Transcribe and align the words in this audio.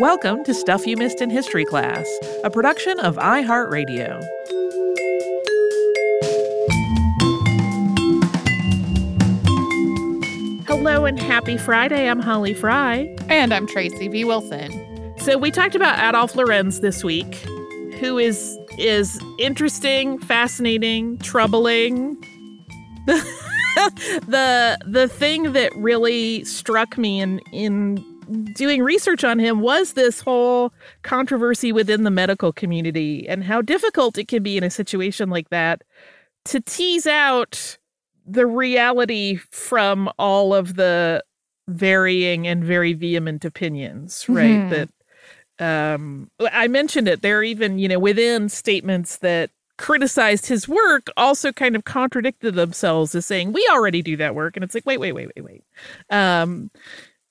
Welcome 0.00 0.44
to 0.44 0.54
Stuff 0.54 0.86
You 0.86 0.96
Missed 0.96 1.20
in 1.20 1.28
History 1.28 1.64
Class, 1.64 2.06
a 2.44 2.50
production 2.50 3.00
of 3.00 3.16
iHeartRadio. 3.16 4.24
Hello 10.68 11.04
and 11.04 11.18
happy 11.18 11.56
Friday. 11.56 12.08
I'm 12.08 12.20
Holly 12.20 12.54
Fry. 12.54 13.12
And 13.28 13.52
I'm 13.52 13.66
Tracy 13.66 14.06
V. 14.06 14.24
Wilson. 14.24 14.70
So 15.18 15.36
we 15.36 15.50
talked 15.50 15.74
about 15.74 15.98
Adolf 15.98 16.36
Lorenz 16.36 16.78
this 16.78 17.02
week, 17.02 17.34
who 17.98 18.18
is 18.18 18.56
is 18.78 19.20
interesting, 19.40 20.20
fascinating, 20.20 21.18
troubling. 21.18 22.16
the 24.28 24.78
the 24.86 25.08
thing 25.08 25.54
that 25.54 25.74
really 25.74 26.44
struck 26.44 26.96
me 26.96 27.20
in 27.20 27.40
in 27.52 28.04
doing 28.54 28.82
research 28.82 29.24
on 29.24 29.38
him 29.38 29.60
was 29.60 29.92
this 29.92 30.20
whole 30.20 30.72
controversy 31.02 31.72
within 31.72 32.04
the 32.04 32.10
medical 32.10 32.52
community 32.52 33.28
and 33.28 33.44
how 33.44 33.62
difficult 33.62 34.18
it 34.18 34.28
can 34.28 34.42
be 34.42 34.56
in 34.56 34.64
a 34.64 34.70
situation 34.70 35.30
like 35.30 35.48
that 35.50 35.82
to 36.44 36.60
tease 36.60 37.06
out 37.06 37.78
the 38.26 38.46
reality 38.46 39.36
from 39.50 40.10
all 40.18 40.54
of 40.54 40.76
the 40.76 41.22
varying 41.68 42.46
and 42.46 42.64
very 42.64 42.92
vehement 42.92 43.44
opinions, 43.44 44.26
right? 44.28 44.50
Mm-hmm. 44.50 44.86
That 45.58 45.94
um 45.94 46.30
I 46.40 46.68
mentioned 46.68 47.08
it. 47.08 47.22
There 47.22 47.38
are 47.38 47.44
even, 47.44 47.78
you 47.78 47.88
know, 47.88 47.98
within 47.98 48.48
statements 48.48 49.18
that 49.18 49.50
criticized 49.78 50.46
his 50.46 50.68
work 50.68 51.06
also 51.16 51.52
kind 51.52 51.76
of 51.76 51.84
contradicted 51.84 52.54
themselves 52.54 53.14
as 53.14 53.24
saying 53.24 53.52
we 53.52 53.66
already 53.70 54.02
do 54.02 54.16
that 54.16 54.34
work 54.34 54.56
and 54.56 54.64
it's 54.64 54.74
like 54.74 54.84
wait 54.84 54.98
wait 54.98 55.12
wait 55.12 55.30
wait 55.36 55.44
wait 55.44 55.64
um 56.10 56.68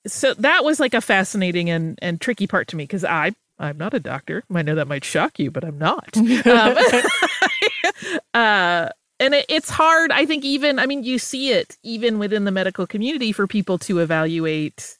so 0.08 0.34
that 0.34 0.64
was 0.64 0.80
like 0.80 0.94
a 0.94 1.00
fascinating 1.00 1.70
and 1.70 1.98
and 2.02 2.20
tricky 2.20 2.46
part 2.46 2.68
to 2.68 2.76
me 2.76 2.84
because 2.84 3.04
I 3.04 3.32
I'm 3.58 3.76
not 3.76 3.94
a 3.94 4.00
doctor. 4.00 4.44
I 4.54 4.62
know 4.62 4.74
that 4.76 4.88
might 4.88 5.04
shock 5.04 5.38
you, 5.38 5.50
but 5.50 5.64
I'm 5.64 5.78
not. 5.78 6.16
um, 6.16 6.76
uh, 8.34 8.88
and 9.20 9.34
it, 9.34 9.46
it's 9.48 9.70
hard. 9.70 10.12
I 10.12 10.26
think 10.26 10.44
even 10.44 10.78
I 10.78 10.86
mean 10.86 11.04
you 11.04 11.18
see 11.18 11.52
it 11.52 11.76
even 11.82 12.18
within 12.18 12.44
the 12.44 12.52
medical 12.52 12.86
community 12.86 13.32
for 13.32 13.46
people 13.46 13.78
to 13.78 13.98
evaluate. 14.00 14.94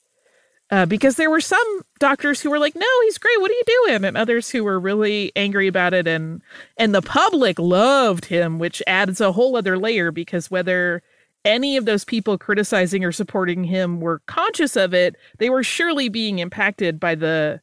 Uh, 0.70 0.84
because 0.84 1.16
there 1.16 1.30
were 1.30 1.40
some 1.40 1.82
doctors 1.98 2.42
who 2.42 2.50
were 2.50 2.58
like, 2.58 2.74
"No, 2.74 2.86
he's 3.04 3.16
great. 3.16 3.40
What 3.40 3.50
are 3.50 3.54
you 3.54 3.62
doing?" 3.86 4.04
and 4.04 4.18
others 4.18 4.50
who 4.50 4.64
were 4.64 4.78
really 4.78 5.32
angry 5.34 5.66
about 5.66 5.94
it, 5.94 6.06
and 6.06 6.42
and 6.76 6.94
the 6.94 7.00
public 7.00 7.58
loved 7.58 8.26
him, 8.26 8.58
which 8.58 8.82
adds 8.86 9.18
a 9.18 9.32
whole 9.32 9.56
other 9.56 9.78
layer. 9.78 10.10
Because 10.10 10.50
whether 10.50 11.02
any 11.48 11.78
of 11.78 11.86
those 11.86 12.04
people 12.04 12.36
criticizing 12.36 13.04
or 13.04 13.10
supporting 13.10 13.64
him 13.64 14.00
were 14.00 14.20
conscious 14.26 14.76
of 14.76 14.92
it, 14.92 15.16
they 15.38 15.48
were 15.48 15.64
surely 15.64 16.08
being 16.08 16.38
impacted 16.38 17.00
by 17.00 17.14
the 17.14 17.60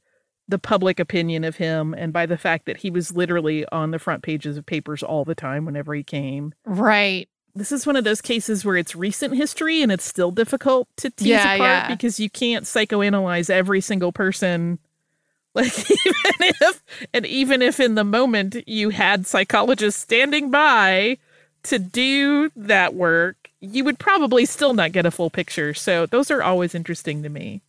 the 0.47 0.59
public 0.59 0.99
opinion 0.99 1.43
of 1.43 1.55
him 1.55 1.95
and 1.95 2.13
by 2.13 2.25
the 2.25 2.37
fact 2.37 2.67
that 2.67 2.77
he 2.77 2.91
was 2.91 3.15
literally 3.15 3.65
on 3.69 3.89
the 3.89 3.97
front 3.97 4.21
pages 4.21 4.57
of 4.57 4.65
papers 4.65 5.01
all 5.01 5.25
the 5.25 5.33
time 5.33 5.65
whenever 5.65 5.95
he 5.95 6.03
came. 6.03 6.53
Right. 6.65 7.27
This 7.55 7.71
is 7.71 7.87
one 7.87 7.95
of 7.95 8.03
those 8.03 8.21
cases 8.21 8.63
where 8.63 8.75
it's 8.75 8.95
recent 8.95 9.35
history 9.35 9.81
and 9.81 9.91
it's 9.91 10.05
still 10.05 10.29
difficult 10.29 10.87
to 10.97 11.09
tease 11.09 11.29
yeah, 11.29 11.55
apart 11.55 11.59
yeah. 11.59 11.87
because 11.87 12.19
you 12.19 12.29
can't 12.29 12.65
psychoanalyze 12.65 13.49
every 13.49 13.81
single 13.81 14.11
person 14.11 14.77
like 15.55 15.89
even 15.89 16.53
if 16.61 16.83
and 17.13 17.25
even 17.25 17.61
if 17.61 17.79
in 17.79 17.95
the 17.95 18.03
moment 18.03 18.57
you 18.67 18.89
had 18.89 19.25
psychologists 19.25 20.01
standing 20.01 20.51
by 20.51 21.17
to 21.63 21.79
do 21.79 22.51
that 22.57 22.93
work 22.93 23.44
you 23.61 23.83
would 23.83 23.99
probably 23.99 24.45
still 24.45 24.73
not 24.73 24.91
get 24.91 25.05
a 25.05 25.11
full 25.11 25.29
picture. 25.29 25.73
So 25.73 26.05
those 26.05 26.29
are 26.31 26.43
always 26.43 26.75
interesting 26.75 27.23
to 27.23 27.29
me. 27.29 27.61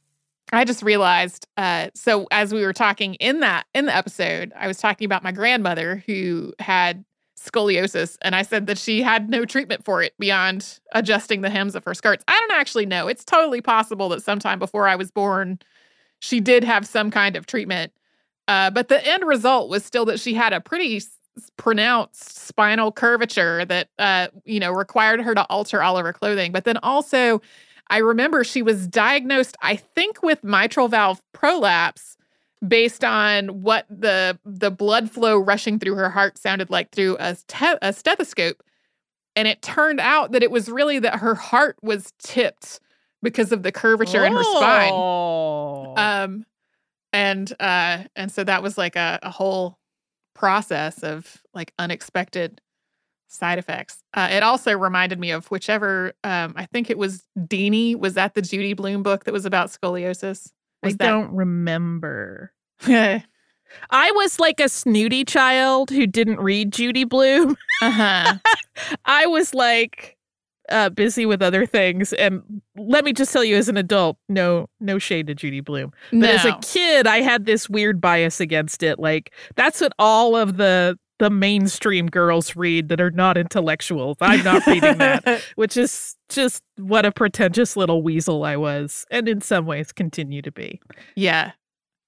I 0.52 0.64
just 0.64 0.82
realized 0.82 1.46
uh, 1.56 1.88
so 1.94 2.28
as 2.30 2.54
we 2.54 2.62
were 2.62 2.72
talking 2.72 3.14
in 3.14 3.40
that 3.40 3.66
in 3.74 3.86
the 3.86 3.96
episode, 3.96 4.52
I 4.56 4.68
was 4.68 4.78
talking 4.78 5.04
about 5.04 5.24
my 5.24 5.32
grandmother 5.32 6.02
who 6.06 6.52
had 6.60 7.04
scoliosis 7.38 8.16
and 8.22 8.34
I 8.34 8.42
said 8.42 8.66
that 8.66 8.78
she 8.78 9.02
had 9.02 9.28
no 9.28 9.44
treatment 9.44 9.84
for 9.84 10.02
it 10.02 10.14
beyond 10.18 10.80
adjusting 10.92 11.42
the 11.42 11.50
hems 11.50 11.74
of 11.74 11.84
her 11.84 11.94
skirts. 11.94 12.24
I 12.28 12.38
don't 12.40 12.58
actually 12.58 12.86
know. 12.86 13.08
It's 13.08 13.24
totally 13.24 13.60
possible 13.60 14.08
that 14.10 14.22
sometime 14.22 14.58
before 14.58 14.88
I 14.88 14.96
was 14.96 15.10
born 15.10 15.58
she 16.20 16.40
did 16.40 16.64
have 16.64 16.86
some 16.86 17.10
kind 17.10 17.36
of 17.36 17.46
treatment. 17.46 17.92
Uh, 18.48 18.70
but 18.70 18.88
the 18.88 19.04
end 19.06 19.24
result 19.24 19.68
was 19.68 19.84
still 19.84 20.04
that 20.06 20.20
she 20.20 20.34
had 20.34 20.52
a 20.52 20.60
pretty 20.60 21.02
pronounced 21.56 22.46
spinal 22.46 22.92
curvature 22.92 23.64
that 23.64 23.88
uh, 23.98 24.28
you 24.44 24.60
know 24.60 24.72
required 24.72 25.20
her 25.20 25.34
to 25.34 25.44
alter 25.48 25.82
all 25.82 25.98
of 25.98 26.04
her 26.04 26.12
clothing. 26.12 26.52
But 26.52 26.64
then 26.64 26.78
also, 26.78 27.40
I 27.88 27.98
remember 27.98 28.44
she 28.44 28.62
was 28.62 28.86
diagnosed, 28.86 29.56
I 29.62 29.76
think, 29.76 30.22
with 30.22 30.42
mitral 30.42 30.88
valve 30.88 31.20
prolapse 31.32 32.16
based 32.66 33.04
on 33.04 33.62
what 33.62 33.86
the 33.90 34.38
the 34.44 34.70
blood 34.70 35.10
flow 35.10 35.38
rushing 35.38 35.78
through 35.78 35.94
her 35.94 36.10
heart 36.10 36.38
sounded 36.38 36.70
like 36.70 36.90
through 36.90 37.16
a, 37.20 37.36
te- 37.48 37.78
a 37.82 37.92
stethoscope. 37.92 38.62
And 39.34 39.46
it 39.46 39.60
turned 39.60 40.00
out 40.00 40.32
that 40.32 40.42
it 40.42 40.50
was 40.50 40.70
really 40.70 40.98
that 41.00 41.16
her 41.16 41.34
heart 41.34 41.76
was 41.82 42.12
tipped 42.18 42.80
because 43.22 43.52
of 43.52 43.62
the 43.62 43.72
curvature 43.72 44.22
oh. 44.22 44.26
in 44.26 44.32
her 44.32 44.44
spine. 44.44 44.92
Oh. 44.92 45.94
Um, 45.96 46.46
and 47.12 47.52
uh, 47.60 48.04
and 48.14 48.32
so 48.32 48.44
that 48.44 48.62
was 48.62 48.78
like 48.78 48.96
a, 48.96 49.18
a 49.22 49.30
whole 49.30 49.78
process 50.36 51.02
of 51.02 51.42
like 51.54 51.72
unexpected 51.78 52.60
side 53.28 53.58
effects. 53.58 54.02
Uh, 54.14 54.28
it 54.30 54.42
also 54.42 54.76
reminded 54.76 55.18
me 55.18 55.30
of 55.30 55.46
whichever 55.50 56.12
um, 56.22 56.52
I 56.56 56.66
think 56.66 56.90
it 56.90 56.98
was 56.98 57.24
Deanie. 57.38 57.96
Was 57.96 58.14
that 58.14 58.34
the 58.34 58.42
Judy 58.42 58.74
Blume 58.74 59.02
book 59.02 59.24
that 59.24 59.32
was 59.32 59.46
about 59.46 59.68
scoliosis? 59.68 60.52
Was 60.82 60.94
I 60.94 60.96
that... 60.98 60.98
don't 60.98 61.34
remember. 61.34 62.52
I 63.90 64.10
was 64.12 64.38
like 64.38 64.60
a 64.60 64.68
snooty 64.68 65.24
child 65.24 65.90
who 65.90 66.06
didn't 66.06 66.38
read 66.38 66.72
Judy 66.72 67.04
Blume. 67.04 67.56
Uh-huh. 67.82 68.34
I 69.04 69.26
was 69.26 69.54
like 69.54 70.15
uh, 70.68 70.88
busy 70.90 71.26
with 71.26 71.42
other 71.42 71.66
things. 71.66 72.12
And 72.14 72.42
let 72.76 73.04
me 73.04 73.12
just 73.12 73.32
tell 73.32 73.44
you, 73.44 73.56
as 73.56 73.68
an 73.68 73.76
adult, 73.76 74.18
no, 74.28 74.68
no 74.80 74.98
shade 74.98 75.26
to 75.28 75.34
Judy 75.34 75.60
Blume, 75.60 75.92
But 76.10 76.16
no. 76.18 76.28
as 76.28 76.44
a 76.44 76.58
kid, 76.62 77.06
I 77.06 77.18
had 77.22 77.46
this 77.46 77.68
weird 77.68 78.00
bias 78.00 78.40
against 78.40 78.82
it. 78.82 78.98
Like 78.98 79.32
that's 79.54 79.80
what 79.80 79.92
all 79.98 80.36
of 80.36 80.56
the 80.56 80.98
the 81.18 81.30
mainstream 81.30 82.08
girls 82.08 82.56
read 82.56 82.90
that 82.90 83.00
are 83.00 83.10
not 83.10 83.38
intellectuals. 83.38 84.18
I'm 84.20 84.44
not 84.44 84.66
reading 84.66 84.98
that, 84.98 85.42
which 85.56 85.78
is 85.78 86.14
just 86.28 86.62
what 86.76 87.06
a 87.06 87.12
pretentious 87.12 87.74
little 87.74 88.02
weasel 88.02 88.44
I 88.44 88.56
was, 88.56 89.06
and 89.10 89.26
in 89.26 89.40
some 89.40 89.64
ways 89.64 89.92
continue 89.92 90.42
to 90.42 90.52
be. 90.52 90.78
Yeah. 91.14 91.52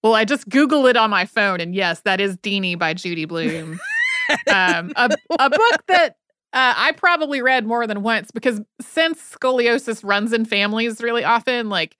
Well, 0.02 0.14
I 0.14 0.26
just 0.26 0.48
Googled 0.50 0.90
it 0.90 0.96
on 0.98 1.08
my 1.08 1.24
phone, 1.24 1.58
and 1.60 1.74
yes, 1.74 2.02
that 2.02 2.20
is 2.20 2.36
Deanie 2.36 2.78
by 2.78 2.92
Judy 2.92 3.24
Blume. 3.24 3.80
um, 4.52 4.92
a, 4.94 5.08
a 5.38 5.48
book 5.50 5.82
that 5.88 6.16
uh, 6.52 6.74
I 6.76 6.92
probably 6.92 7.42
read 7.42 7.66
more 7.66 7.86
than 7.86 8.02
once 8.02 8.30
because 8.30 8.60
since 8.80 9.36
scoliosis 9.36 10.02
runs 10.02 10.32
in 10.32 10.44
families 10.44 11.02
really 11.02 11.24
often, 11.24 11.68
like 11.68 11.96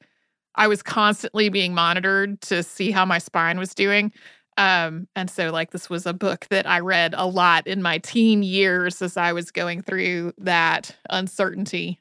I 0.54 0.66
was 0.66 0.82
constantly 0.82 1.48
being 1.50 1.74
monitored 1.74 2.40
to 2.42 2.62
see 2.62 2.90
how 2.90 3.04
my 3.04 3.18
spine 3.18 3.58
was 3.58 3.74
doing. 3.74 4.12
Um, 4.56 5.06
and 5.14 5.30
so, 5.30 5.50
like, 5.50 5.70
this 5.70 5.88
was 5.88 6.04
a 6.04 6.12
book 6.12 6.46
that 6.50 6.68
I 6.68 6.80
read 6.80 7.14
a 7.16 7.26
lot 7.26 7.66
in 7.68 7.80
my 7.80 7.98
teen 7.98 8.42
years 8.42 9.00
as 9.00 9.16
I 9.16 9.32
was 9.32 9.52
going 9.52 9.82
through 9.82 10.32
that 10.38 10.96
uncertainty. 11.10 12.00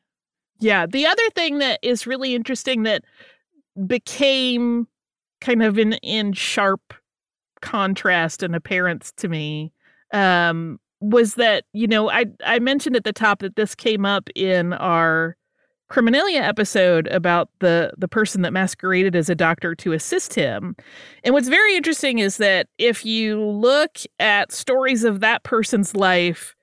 Yeah. 0.59 0.87
The 0.87 1.05
other 1.05 1.29
thing 1.35 1.59
that 1.59 1.79
is 1.83 2.07
really 2.07 2.33
interesting 2.33 2.81
that 2.83 3.03
became 3.85 4.87
kind 5.39 5.61
of 5.61 5.77
in, 5.77 5.93
in 6.01 6.33
sharp 6.33 6.95
contrast 7.61 8.41
and 8.41 8.55
apparent 8.55 9.13
to 9.17 9.27
me 9.27 9.71
um, 10.11 10.79
was 10.99 11.35
that 11.35 11.65
you 11.73 11.87
know 11.87 12.09
I 12.09 12.25
I 12.45 12.59
mentioned 12.59 12.95
at 12.95 13.03
the 13.03 13.13
top 13.13 13.39
that 13.39 13.55
this 13.55 13.75
came 13.75 14.05
up 14.05 14.29
in 14.35 14.73
our 14.73 15.37
Criminalia 15.89 16.41
episode 16.41 17.07
about 17.07 17.49
the 17.59 17.93
the 17.97 18.07
person 18.07 18.41
that 18.41 18.51
masqueraded 18.51 19.15
as 19.15 19.29
a 19.29 19.35
doctor 19.35 19.73
to 19.75 19.93
assist 19.93 20.33
him. 20.33 20.75
And 21.23 21.33
what's 21.33 21.47
very 21.47 21.75
interesting 21.75 22.19
is 22.19 22.37
that 22.37 22.67
if 22.77 23.05
you 23.05 23.41
look 23.41 23.99
at 24.19 24.51
stories 24.51 25.03
of 25.03 25.21
that 25.21 25.43
person's 25.43 25.95
life, 25.95 26.55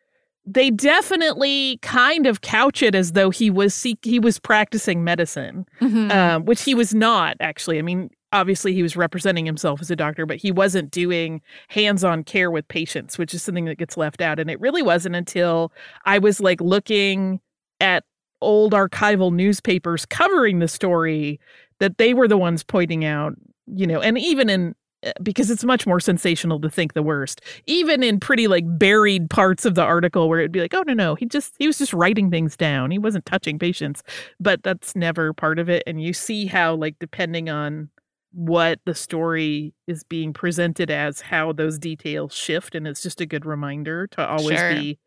they 0.44 0.70
definitely 0.70 1.78
kind 1.80 2.26
of 2.26 2.42
couch 2.42 2.82
it 2.82 2.94
as 2.94 3.12
though 3.12 3.30
he 3.30 3.50
was 3.50 3.74
seek, 3.74 3.98
he 4.02 4.18
was 4.18 4.38
practicing 4.38 5.02
medicine, 5.02 5.64
mm-hmm. 5.80 6.10
um, 6.10 6.44
which 6.44 6.62
he 6.62 6.74
was 6.74 6.94
not 6.94 7.36
actually. 7.40 7.78
I 7.78 7.82
mean, 7.82 8.10
obviously 8.34 8.74
he 8.74 8.82
was 8.82 8.96
representing 8.96 9.46
himself 9.46 9.80
as 9.80 9.90
a 9.90 9.96
doctor, 9.96 10.26
but 10.26 10.36
he 10.36 10.50
wasn't 10.50 10.90
doing 10.90 11.40
hands-on 11.68 12.24
care 12.24 12.50
with 12.50 12.66
patients, 12.66 13.16
which 13.16 13.32
is 13.32 13.42
something 13.42 13.64
that 13.66 13.78
gets 13.78 13.96
left 13.96 14.20
out. 14.20 14.40
And 14.40 14.50
it 14.50 14.60
really 14.60 14.82
wasn't 14.82 15.14
until 15.14 15.72
I 16.04 16.18
was 16.18 16.40
like 16.40 16.60
looking 16.60 17.40
at 17.80 18.04
old 18.42 18.72
archival 18.72 19.32
newspapers 19.32 20.04
covering 20.04 20.58
the 20.58 20.68
story 20.68 21.40
that 21.78 21.96
they 21.98 22.12
were 22.12 22.28
the 22.28 22.36
ones 22.36 22.64
pointing 22.64 23.04
out, 23.04 23.34
you 23.66 23.86
know, 23.86 24.00
and 24.00 24.18
even 24.18 24.50
in 24.50 24.74
eh, 25.04 25.12
because 25.22 25.48
it's 25.50 25.64
much 25.64 25.86
more 25.86 26.00
sensational 26.00 26.60
to 26.60 26.68
think 26.68 26.92
the 26.92 27.02
worst. 27.02 27.40
Even 27.66 28.02
in 28.02 28.18
pretty 28.18 28.48
like 28.48 28.64
buried 28.66 29.30
parts 29.30 29.64
of 29.64 29.76
the 29.76 29.82
article 29.82 30.28
where 30.28 30.40
it'd 30.40 30.52
be 30.52 30.60
like, 30.60 30.74
oh 30.74 30.82
no, 30.86 30.92
no, 30.92 31.14
he 31.14 31.24
just 31.24 31.54
he 31.58 31.68
was 31.68 31.78
just 31.78 31.92
writing 31.92 32.30
things 32.30 32.56
down. 32.56 32.90
He 32.90 32.98
wasn't 32.98 33.26
touching 33.26 33.60
patients. 33.60 34.02
But 34.40 34.62
that's 34.64 34.96
never 34.96 35.32
part 35.32 35.60
of 35.60 35.68
it. 35.68 35.84
And 35.86 36.02
you 36.02 36.12
see 36.12 36.46
how 36.46 36.74
like 36.74 36.96
depending 36.98 37.48
on 37.48 37.90
what 38.34 38.80
the 38.84 38.94
story 38.94 39.72
is 39.86 40.02
being 40.04 40.32
presented 40.32 40.90
as, 40.90 41.20
how 41.20 41.52
those 41.52 41.78
details 41.78 42.34
shift. 42.34 42.74
And 42.74 42.86
it's 42.86 43.02
just 43.02 43.20
a 43.20 43.26
good 43.26 43.46
reminder 43.46 44.06
to 44.08 44.26
always 44.26 44.58
Sure. 44.58 44.74
be 44.74 44.98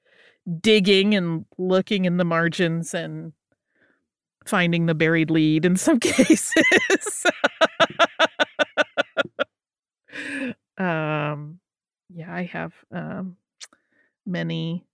digging 0.61 1.13
and 1.13 1.45
looking 1.57 2.05
in 2.05 2.17
the 2.17 2.23
margins 2.23 2.93
and 2.93 3.33
finding 4.45 4.85
the 4.85 4.95
buried 4.95 5.29
lead 5.29 5.65
in 5.65 5.75
some 5.75 5.99
cases. 6.01 7.25
um, 10.77 11.59
yeah, 12.09 12.33
I 12.33 12.43
have 12.51 12.73
um, 12.91 13.37
many 14.25 14.85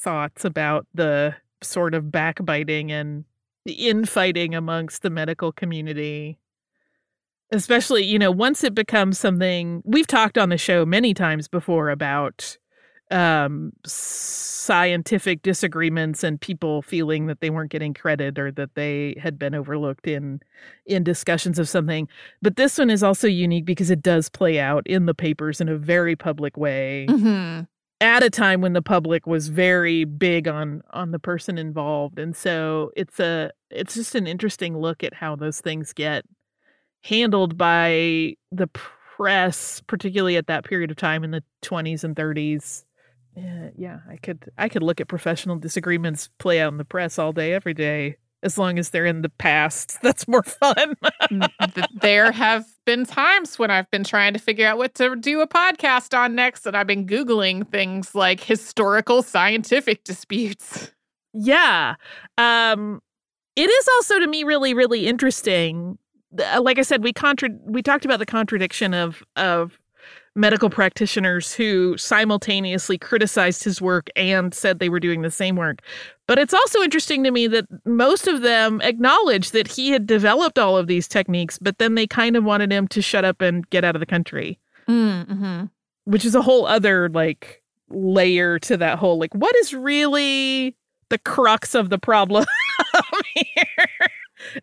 thoughts 0.00 0.44
about 0.44 0.86
the 0.94 1.34
sort 1.62 1.94
of 1.94 2.10
backbiting 2.10 2.90
and 2.90 3.24
the 3.66 3.72
infighting 3.74 4.54
amongst 4.54 5.02
the 5.02 5.10
medical 5.10 5.52
community. 5.52 6.38
Especially, 7.52 8.04
you 8.04 8.18
know, 8.18 8.30
once 8.30 8.62
it 8.62 8.74
becomes 8.74 9.18
something 9.18 9.82
we've 9.84 10.06
talked 10.06 10.38
on 10.38 10.50
the 10.50 10.58
show 10.58 10.86
many 10.86 11.14
times 11.14 11.48
before 11.48 11.90
about 11.90 12.56
um 13.12 13.72
scientific 13.84 15.42
disagreements 15.42 16.22
and 16.22 16.40
people 16.40 16.80
feeling 16.80 17.26
that 17.26 17.40
they 17.40 17.50
weren't 17.50 17.72
getting 17.72 17.92
credit 17.92 18.38
or 18.38 18.52
that 18.52 18.76
they 18.76 19.16
had 19.20 19.36
been 19.36 19.52
overlooked 19.52 20.06
in 20.06 20.38
in 20.86 21.02
discussions 21.02 21.58
of 21.58 21.68
something 21.68 22.06
but 22.40 22.54
this 22.54 22.78
one 22.78 22.88
is 22.88 23.02
also 23.02 23.26
unique 23.26 23.64
because 23.64 23.90
it 23.90 24.00
does 24.00 24.28
play 24.28 24.60
out 24.60 24.86
in 24.86 25.06
the 25.06 25.14
papers 25.14 25.60
in 25.60 25.68
a 25.68 25.76
very 25.76 26.14
public 26.14 26.56
way 26.56 27.06
Mhm. 27.10 27.66
at 28.00 28.22
a 28.22 28.30
time 28.30 28.60
when 28.60 28.74
the 28.74 28.82
public 28.82 29.26
was 29.26 29.48
very 29.48 30.04
big 30.04 30.46
on 30.46 30.80
on 30.90 31.10
the 31.10 31.18
person 31.18 31.58
involved 31.58 32.20
and 32.20 32.36
so 32.36 32.92
it's 32.94 33.18
a 33.18 33.50
it's 33.70 33.94
just 33.94 34.14
an 34.14 34.28
interesting 34.28 34.78
look 34.78 35.02
at 35.02 35.14
how 35.14 35.34
those 35.34 35.60
things 35.60 35.92
get 35.92 36.24
handled 37.02 37.56
by 37.56 38.34
the 38.52 38.68
press 38.68 39.82
particularly 39.86 40.36
at 40.36 40.46
that 40.46 40.64
period 40.64 40.90
of 40.90 40.96
time 40.96 41.24
in 41.24 41.30
the 41.30 41.42
20s 41.62 42.04
and 42.04 42.16
30s 42.16 42.84
yeah, 43.36 43.68
yeah 43.76 43.98
i 44.08 44.16
could 44.16 44.50
i 44.58 44.68
could 44.68 44.82
look 44.82 45.00
at 45.00 45.08
professional 45.08 45.56
disagreements 45.56 46.28
play 46.38 46.60
out 46.60 46.72
in 46.72 46.78
the 46.78 46.84
press 46.84 47.18
all 47.18 47.32
day 47.32 47.52
every 47.52 47.74
day 47.74 48.16
as 48.42 48.56
long 48.56 48.78
as 48.78 48.88
they're 48.90 49.04
in 49.06 49.20
the 49.22 49.28
past 49.28 49.98
that's 50.02 50.26
more 50.26 50.42
fun 50.42 50.96
there 52.00 52.32
have 52.32 52.64
been 52.90 53.04
times 53.04 53.56
when 53.56 53.70
I've 53.70 53.88
been 53.92 54.02
trying 54.02 54.32
to 54.32 54.40
figure 54.40 54.66
out 54.66 54.76
what 54.76 54.94
to 54.96 55.14
do 55.14 55.40
a 55.40 55.46
podcast 55.46 56.16
on 56.18 56.34
next, 56.34 56.66
and 56.66 56.76
I've 56.76 56.88
been 56.88 57.06
Googling 57.06 57.68
things 57.68 58.16
like 58.16 58.40
historical 58.40 59.22
scientific 59.22 60.02
disputes. 60.02 60.90
Yeah. 61.32 61.94
Um 62.36 63.00
it 63.54 63.70
is 63.70 63.88
also 63.96 64.18
to 64.18 64.26
me 64.26 64.42
really 64.42 64.74
really 64.74 65.06
interesting. 65.06 65.98
Uh, 66.38 66.60
Like 66.62 66.78
I 66.78 66.82
said 66.82 67.02
we 67.02 67.12
contra- 67.12 67.50
we 67.64 67.82
talked 67.82 68.04
about 68.04 68.18
the 68.18 68.26
contradiction 68.26 68.94
of 68.94 69.22
of 69.36 69.78
medical 70.36 70.70
practitioners 70.70 71.52
who 71.52 71.96
simultaneously 71.98 72.96
criticized 72.96 73.64
his 73.64 73.82
work 73.82 74.08
and 74.14 74.54
said 74.54 74.78
they 74.78 74.88
were 74.88 75.00
doing 75.00 75.22
the 75.22 75.30
same 75.30 75.56
work. 75.56 75.82
But 76.28 76.38
it's 76.38 76.54
also 76.54 76.80
interesting 76.82 77.24
to 77.24 77.32
me 77.32 77.48
that 77.48 77.66
most 77.84 78.28
of 78.28 78.42
them 78.42 78.80
acknowledged 78.82 79.52
that 79.54 79.66
he 79.66 79.90
had 79.90 80.06
developed 80.06 80.56
all 80.56 80.76
of 80.76 80.86
these 80.86 81.08
techniques, 81.08 81.58
but 81.58 81.78
then 81.78 81.96
they 81.96 82.06
kind 82.06 82.36
of 82.36 82.44
wanted 82.44 82.70
him 82.72 82.86
to 82.88 83.02
shut 83.02 83.24
up 83.24 83.40
and 83.40 83.68
get 83.70 83.84
out 83.84 83.96
of 83.96 84.00
the 84.00 84.06
country 84.06 84.58
Mm-hmm. 84.88 85.64
which 86.04 86.24
is 86.24 86.34
a 86.36 86.42
whole 86.42 86.64
other 86.66 87.08
like 87.08 87.60
layer 87.88 88.58
to 88.60 88.76
that 88.76 88.98
whole 88.98 89.18
like 89.18 89.34
what 89.34 89.54
is 89.56 89.74
really 89.74 90.76
the 91.08 91.18
crux 91.18 91.74
of 91.74 91.90
the 91.90 91.98
problem 91.98 92.44
here 93.34 94.08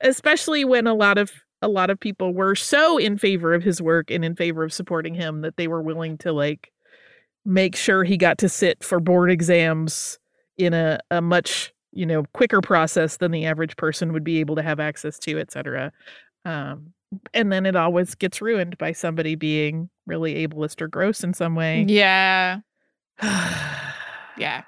especially 0.01 0.63
when 0.65 0.87
a 0.87 0.93
lot 0.93 1.17
of 1.17 1.31
a 1.61 1.67
lot 1.67 1.89
of 1.89 1.99
people 1.99 2.33
were 2.33 2.55
so 2.55 2.97
in 2.97 3.17
favor 3.17 3.53
of 3.53 3.63
his 3.63 3.81
work 3.81 4.11
and 4.11 4.23
in 4.23 4.35
favor 4.35 4.63
of 4.63 4.71
supporting 4.73 5.13
him 5.15 5.41
that 5.41 5.57
they 5.57 5.67
were 5.67 5.81
willing 5.81 6.17
to 6.19 6.31
like 6.31 6.71
make 7.45 7.75
sure 7.75 8.03
he 8.03 8.17
got 8.17 8.37
to 8.39 8.49
sit 8.49 8.83
for 8.83 8.99
board 8.99 9.31
exams 9.31 10.19
in 10.57 10.73
a, 10.73 10.99
a 11.11 11.21
much 11.21 11.73
you 11.93 12.05
know 12.05 12.23
quicker 12.33 12.61
process 12.61 13.17
than 13.17 13.31
the 13.31 13.45
average 13.45 13.75
person 13.77 14.13
would 14.13 14.23
be 14.23 14.39
able 14.39 14.55
to 14.55 14.61
have 14.61 14.79
access 14.79 15.17
to 15.17 15.39
et 15.39 15.51
cetera 15.51 15.91
um, 16.45 16.93
and 17.33 17.51
then 17.51 17.65
it 17.65 17.75
always 17.75 18.13
gets 18.15 18.41
ruined 18.41 18.77
by 18.77 18.91
somebody 18.91 19.35
being 19.35 19.89
really 20.05 20.45
ableist 20.47 20.81
or 20.81 20.87
gross 20.87 21.23
in 21.23 21.33
some 21.33 21.55
way 21.55 21.85
Yeah. 21.87 22.59
Yeah. 24.37 24.61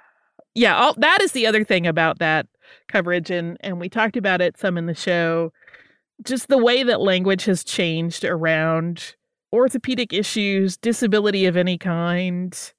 yeah 0.56 0.76
all, 0.76 0.96
that 0.98 1.22
is 1.22 1.34
the 1.34 1.46
other 1.46 1.64
thing 1.64 1.86
about 1.86 2.18
that 2.20 2.48
coverage 2.88 3.30
and 3.30 3.58
and 3.62 3.80
we 3.80 3.90
talked 3.90 4.18
about 4.18 4.42
it 4.42 4.58
some 4.58 4.78
in 4.78 4.88
the 4.88 4.96
show 4.96 5.52
just 6.24 6.48
the 6.48 6.58
way 6.58 6.84
that 6.84 7.02
language 7.02 7.46
has 7.46 7.64
changed 7.64 8.24
around 8.26 9.16
orthopedic 9.54 10.14
issues 10.14 10.78
disability 10.78 11.46
of 11.46 11.58
any 11.58 11.78
kind 11.78 12.74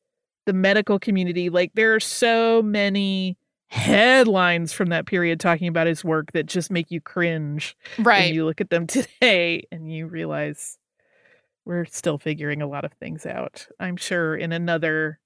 the 0.46 0.52
medical 0.52 0.98
community 0.98 1.50
like 1.50 1.72
there 1.74 1.94
are 1.94 2.00
so 2.00 2.62
many 2.62 3.36
headlines 3.68 4.72
from 4.72 4.88
that 4.88 5.06
period 5.06 5.38
talking 5.40 5.68
about 5.68 5.86
his 5.86 6.04
work 6.04 6.32
that 6.32 6.46
just 6.46 6.70
make 6.70 6.90
you 6.90 7.00
cringe 7.00 7.76
Right. 7.98 8.26
and 8.26 8.34
you 8.34 8.44
look 8.44 8.60
at 8.60 8.70
them 8.70 8.86
today 8.88 9.64
and 9.72 9.92
you 9.92 10.06
realize 10.06 10.76
we're 11.64 11.84
still 11.84 12.18
figuring 12.18 12.62
a 12.62 12.66
lot 12.66 12.84
of 12.84 12.92
things 12.94 13.26
out. 13.26 13.68
I'm 13.78 13.96
sure 13.96 14.34
in 14.34 14.50
another 14.50 15.20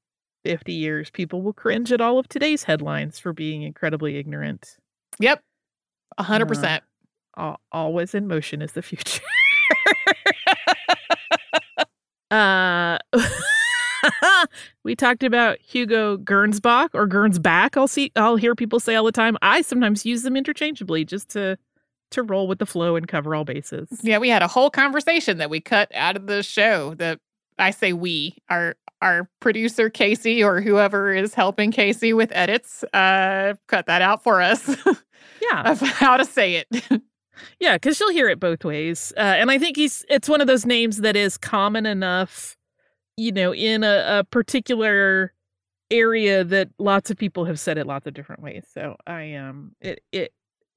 50 0.45 0.73
years, 0.75 1.09
people 1.11 1.41
will 1.43 1.53
cringe 1.55 1.91
at 1.93 2.01
all 2.03 2.19
of 2.19 2.29
today's 2.29 2.65
headlines 2.65 3.19
for 3.19 3.33
being 3.33 3.63
incredibly 3.63 4.17
ignorant. 4.19 4.77
Yep. 5.21 5.41
A 6.19 6.23
hundred 6.25 6.47
Uh, 6.47 6.49
percent. 6.49 6.83
Al- 6.83 6.89
Always 7.73 8.15
in 8.15 8.27
motion 8.27 8.63
is 8.63 8.73
the 8.73 8.83
future. 8.83 9.23
uh, 12.31 12.99
we 14.85 14.95
talked 14.95 15.23
about 15.23 15.59
Hugo 15.61 16.17
Gernsbach 16.19 16.91
or 16.95 17.09
Gernsback. 17.09 17.77
I'll 17.77 17.89
see. 17.89 18.13
I'll 18.17 18.37
hear 18.37 18.55
people 18.55 18.81
say 18.81 18.95
all 18.95 19.05
the 19.05 19.13
time. 19.13 19.37
I 19.43 19.63
sometimes 19.63 20.05
use 20.07 20.23
them 20.23 20.37
interchangeably 20.37 21.05
just 21.05 21.29
to 21.31 21.59
to 22.11 22.23
roll 22.23 22.47
with 22.47 22.59
the 22.59 22.67
flow 22.67 22.95
and 22.97 23.09
cover 23.09 23.35
all 23.35 23.45
bases. 23.45 23.89
Yeah, 24.03 24.19
we 24.19 24.29
had 24.29 24.43
a 24.43 24.49
whole 24.49 24.71
conversation 24.71 25.39
that 25.39 25.51
we 25.51 25.61
cut 25.61 25.91
out 25.95 26.17
of 26.17 26.27
the 26.27 26.43
show. 26.43 26.95
That 26.95 27.19
I 27.59 27.71
say 27.71 27.93
we, 27.93 28.37
our 28.49 28.77
our 29.01 29.29
producer 29.41 29.91
Casey 29.91 30.43
or 30.43 30.61
whoever 30.61 31.13
is 31.13 31.35
helping 31.35 31.71
Casey 31.73 32.13
with 32.13 32.31
edits, 32.33 32.85
uh, 32.95 33.55
cut 33.69 33.87
that 33.87 34.03
out 34.03 34.23
for 34.23 34.41
us 34.41 34.67
Yeah, 35.43 35.63
of 35.71 35.81
how 35.81 36.17
to 36.17 36.25
say 36.25 36.55
it. 36.57 37.03
Yeah, 37.61 37.75
because 37.75 37.99
you'll 38.01 38.13
hear 38.13 38.29
it 38.29 38.41
both 38.41 38.65
ways. 38.65 39.13
Uh, 39.17 39.21
and 39.21 39.51
I 39.51 39.59
think 39.59 39.77
he's 39.77 40.05
it's 40.09 40.29
one 40.29 40.41
of 40.41 40.47
those 40.47 40.67
names 40.67 40.99
that 40.99 41.17
is 41.17 41.37
common 41.37 41.87
enough, 41.87 42.57
you 43.17 43.33
know, 43.33 43.55
in 43.55 43.85
a, 43.85 44.05
a 44.21 44.25
particular 44.25 45.33
area 45.91 46.45
that 46.45 46.69
lots 46.79 47.11
of 47.11 47.17
people 47.17 47.45
have 47.45 47.61
said 47.61 47.79
it 47.79 47.87
lots 47.87 48.07
of 48.07 48.15
different 48.15 48.43
ways. 48.43 48.65
So 48.73 48.97
I 49.07 49.35
um 49.35 49.73
it 49.81 50.03
it 50.13 50.33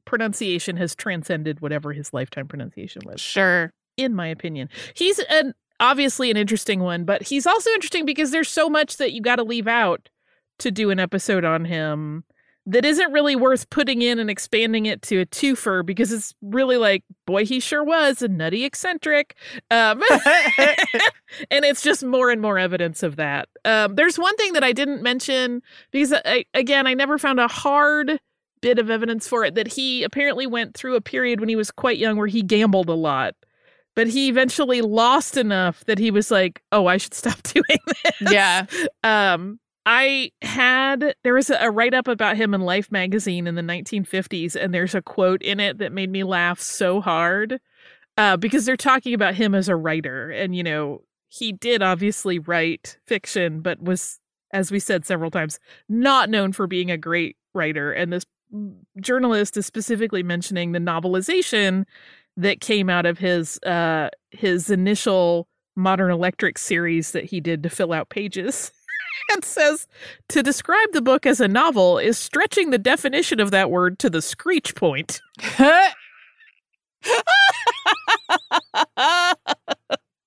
pronunciation 0.06 0.78
has 0.78 0.96
transcended 0.96 1.60
whatever 1.62 1.94
his 1.94 2.14
lifetime 2.14 2.48
pronunciation 2.48 3.02
was. 3.06 3.20
sure. 3.20 3.74
in 3.98 4.16
my 4.16 4.28
opinion. 4.28 4.70
He's 4.94 5.20
an 5.20 5.54
obviously 5.80 6.32
an 6.32 6.38
interesting 6.38 6.80
one, 6.80 7.04
but 7.04 7.24
he's 7.24 7.46
also 7.46 7.70
interesting 7.72 8.06
because 8.06 8.32
there's 8.32 8.50
so 8.50 8.70
much 8.70 8.98
that 8.98 9.12
you 9.12 9.22
got 9.22 9.36
to 9.36 9.44
leave 9.44 9.68
out 9.68 10.10
to 10.60 10.72
do 10.72 10.90
an 10.90 11.00
episode 11.00 11.46
on 11.46 11.66
him 11.66 12.24
that 12.68 12.84
isn't 12.84 13.14
really 13.14 13.36
worth 13.36 13.70
putting 13.70 14.02
in 14.02 14.20
and 14.20 14.30
expanding 14.30 14.86
it 14.86 15.02
to 15.02 15.22
a 15.22 15.26
twofer 15.26 15.86
because 15.86 16.12
it's 16.12 16.36
really 16.42 16.76
like, 16.76 17.02
boy, 17.26 17.46
he 17.46 17.62
sure 17.62 17.82
was 17.82 18.22
a 18.22 18.28
nutty 18.28 18.66
eccentric. 18.66 19.36
Um, 19.72 20.04
and 21.50 21.64
it's 21.64 21.82
just 21.82 22.04
more 22.04 22.30
and 22.30 22.42
more 22.42 22.60
evidence 22.60 23.04
of 23.04 23.16
that. 23.16 23.48
Um, 23.64 23.96
there's 23.96 24.20
one 24.20 24.36
thing 24.36 24.52
that 24.52 24.66
I 24.66 24.74
didn't 24.74 25.02
mention 25.02 25.62
because, 25.92 26.14
I, 26.26 26.44
again, 26.54 26.88
I 26.88 26.94
never 26.94 27.18
found 27.18 27.40
a 27.40 27.48
hard 27.48 28.20
bit 28.60 28.80
of 28.80 28.90
evidence 28.90 29.30
for 29.30 29.46
it 29.46 29.56
that 29.56 29.68
he 29.68 30.04
apparently 30.04 30.46
went 30.46 30.76
through 30.76 30.96
a 30.96 31.02
period 31.02 31.40
when 31.40 31.48
he 31.48 31.56
was 31.56 31.72
quite 31.72 31.98
young 31.98 32.18
where 32.18 32.28
he 32.28 32.42
gambled 32.42 32.90
a 32.90 32.94
lot. 32.94 33.34
But 33.96 34.08
he 34.08 34.28
eventually 34.28 34.82
lost 34.82 35.38
enough 35.38 35.86
that 35.86 35.98
he 35.98 36.12
was 36.12 36.30
like, 36.30 36.62
"Oh, 36.72 36.86
I 36.86 36.98
should 36.98 37.16
stop 37.16 37.42
doing 37.44 37.80
this." 37.88 38.32
yeah. 38.32 38.66
Um, 39.04 39.60
I 39.90 40.32
had 40.42 41.16
there 41.24 41.34
was 41.34 41.50
a, 41.50 41.72
write 41.72 41.94
up 41.94 42.10
about 42.10 42.36
him 42.36 42.54
in 42.54 42.60
Life 42.60 42.92
magazine 42.92 43.48
in 43.48 43.56
the 43.56 43.62
1950s, 43.62 44.54
and 44.54 44.74
there's 44.74 44.94
a 44.94 45.02
quote 45.02 45.42
in 45.42 45.62
it 45.62 45.78
that 45.78 45.94
made 45.94 46.12
me 46.12 46.26
laugh 46.26 46.60
so 46.60 47.00
hard 47.00 47.62
uh, 48.18 48.36
because 48.36 48.66
they're 48.66 48.76
talking 48.76 49.14
about 49.14 49.36
him 49.36 49.56
as 49.56 49.70
a 49.70 49.78
writer, 49.78 50.30
and 50.30 50.54
you 50.54 50.62
know 50.62 51.04
he 51.30 51.54
did 51.54 51.82
obviously 51.82 52.38
write 52.38 52.98
fiction, 53.08 53.62
but 53.62 53.82
was, 53.82 54.20
as 54.52 54.72
we 54.72 54.80
said 54.80 55.06
several 55.06 55.32
times, 55.32 55.58
not 55.88 56.30
known 56.30 56.52
for 56.52 56.68
being 56.68 56.92
a 56.92 56.98
great 56.98 57.38
writer. 57.54 57.94
And 57.94 58.12
this 58.12 58.26
journalist 59.00 59.56
is 59.56 59.66
specifically 59.66 60.22
mentioning 60.22 60.74
the 60.74 60.80
novelization 60.80 61.86
that 62.36 62.60
came 62.60 62.90
out 62.90 63.06
of 63.06 63.20
his 63.20 63.58
uh, 63.60 64.10
his 64.32 64.70
initial 64.70 65.48
Modern 65.78 66.12
Electric 66.12 66.58
series 66.58 67.12
that 67.12 67.24
he 67.24 67.40
did 67.40 67.64
to 67.64 67.70
fill 67.70 67.94
out 67.94 68.10
pages. 68.10 68.74
And 69.32 69.44
says 69.44 69.88
to 70.30 70.44
describe 70.44 70.92
the 70.94 71.02
book 71.02 71.26
as 71.26 71.40
a 71.40 71.48
novel 71.48 71.98
is 71.98 72.18
stretching 72.18 72.70
the 72.70 72.78
definition 72.78 73.40
of 73.40 73.52
that 73.52 73.72
word 73.72 74.00
to 74.00 74.10
the 74.10 74.22
screech 74.22 74.76
point. 74.76 75.22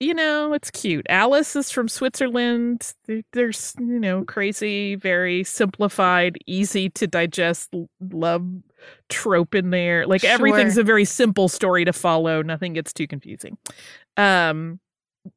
you 0.01 0.15
know, 0.15 0.53
it's 0.53 0.71
cute. 0.71 1.07
Alice 1.09 1.55
is 1.57 1.71
from 1.71 1.89
Switzerland. 1.89 2.95
There's, 3.33 3.75
you 3.79 4.01
know, 4.01 4.25
crazy, 4.25 4.95
very 4.95 5.45
simplified, 5.45 6.39
easy 6.47 6.89
to 6.91 7.07
digest 7.07 7.75
love 8.13 8.47
trope 9.09 9.55
in 9.55 9.71
there. 9.71 10.07
Like 10.07 10.25
everything's 10.25 10.79
a 10.79 10.83
very 10.83 11.05
simple 11.05 11.49
story 11.49 11.85
to 11.85 11.93
follow. 11.93 12.43
Nothing 12.43 12.73
gets 12.73 12.93
too 12.93 13.07
confusing. 13.07 13.59
Um 14.17 14.81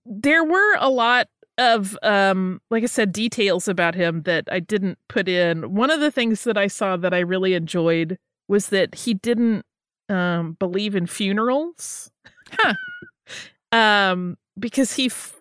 there 0.05 0.45
were 0.45 0.75
a 0.79 0.89
lot 0.89 1.27
of 1.57 1.98
um 2.01 2.60
like 2.72 2.83
I 2.83 2.88
said 2.88 3.12
details 3.12 3.67
about 3.67 3.95
him 3.95 4.24
that 4.24 4.45
I 4.51 4.60
didn't 4.60 4.98
put 5.07 5.27
in. 5.27 5.74
One 5.74 5.91
of 5.91 6.00
the 6.00 6.12
things 6.12 6.43
that 6.45 6.57
I 6.57 6.67
saw 6.67 6.98
that 6.98 7.13
I 7.13 7.19
really 7.19 7.53
enjoyed 7.53 8.17
was 8.48 8.69
that 8.69 8.95
he 8.95 9.13
didn't 9.13 9.63
um 10.10 10.53
believe 10.60 10.95
in 10.95 11.07
funerals. 11.07 12.12
Huh. 12.51 12.74
um 13.72 14.38
because 14.60 14.93
he 14.93 15.07
f- 15.07 15.36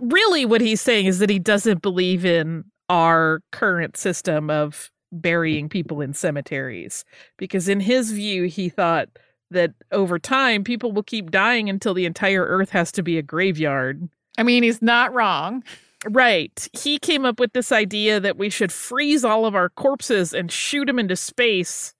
really 0.00 0.44
what 0.44 0.60
he's 0.60 0.80
saying 0.80 1.06
is 1.06 1.18
that 1.18 1.30
he 1.30 1.38
doesn't 1.38 1.82
believe 1.82 2.24
in 2.24 2.64
our 2.88 3.42
current 3.52 3.96
system 3.96 4.50
of 4.50 4.90
burying 5.12 5.68
people 5.68 6.00
in 6.00 6.14
cemeteries 6.14 7.04
because 7.36 7.68
in 7.68 7.80
his 7.80 8.12
view 8.12 8.44
he 8.44 8.70
thought 8.70 9.08
that 9.50 9.72
over 9.90 10.18
time 10.18 10.64
people 10.64 10.92
will 10.92 11.02
keep 11.02 11.30
dying 11.30 11.68
until 11.68 11.92
the 11.92 12.06
entire 12.06 12.44
earth 12.46 12.70
has 12.70 12.90
to 12.90 13.02
be 13.02 13.18
a 13.18 13.22
graveyard 13.22 14.08
I 14.38 14.42
mean, 14.42 14.62
he's 14.62 14.82
not 14.82 15.12
wrong. 15.12 15.62
Right. 16.08 16.68
He 16.72 16.98
came 16.98 17.24
up 17.24 17.38
with 17.38 17.52
this 17.52 17.70
idea 17.70 18.18
that 18.20 18.36
we 18.36 18.50
should 18.50 18.72
freeze 18.72 19.24
all 19.24 19.46
of 19.46 19.54
our 19.54 19.68
corpses 19.68 20.32
and 20.32 20.50
shoot 20.50 20.86
them 20.86 20.98
into 20.98 21.14
space 21.16 21.94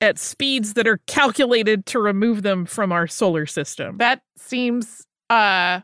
at 0.00 0.18
speeds 0.18 0.74
that 0.74 0.86
are 0.86 0.98
calculated 1.06 1.86
to 1.86 1.98
remove 1.98 2.42
them 2.42 2.66
from 2.66 2.90
our 2.92 3.06
solar 3.06 3.46
system. 3.46 3.98
That 3.98 4.22
seems, 4.36 5.06
uh, 5.30 5.80